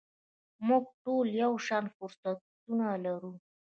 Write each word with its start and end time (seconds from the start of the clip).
موږ 0.67 0.83
ټول 1.03 1.25
یو 1.43 1.53
شان 1.65 1.85
فرصتونه 1.95 2.87
لرو. 3.05 3.33